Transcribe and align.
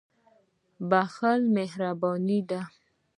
•بخښل 0.89 1.39
مهرباني 1.55 2.39
ده. 2.49 2.61